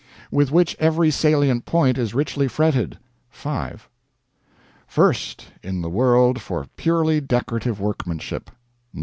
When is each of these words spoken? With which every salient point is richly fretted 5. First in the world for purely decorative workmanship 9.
With 0.31 0.49
which 0.51 0.75
every 0.79 1.11
salient 1.11 1.65
point 1.65 1.95
is 1.95 2.15
richly 2.15 2.47
fretted 2.47 2.97
5. 3.29 3.87
First 4.87 5.49
in 5.61 5.81
the 5.83 5.91
world 5.91 6.41
for 6.41 6.65
purely 6.75 7.21
decorative 7.21 7.79
workmanship 7.79 8.49
9. 8.95 8.99